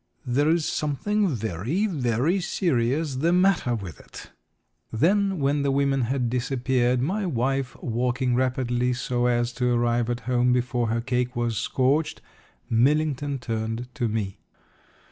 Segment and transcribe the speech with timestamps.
[0.25, 4.31] There is something very, very serious the matter with it."
[4.91, 10.21] Then, when the women had disappeared, my wife walking rapidly so as to arrive at
[10.21, 12.19] home before her cake was scorched,
[12.67, 14.39] Millington turned to me.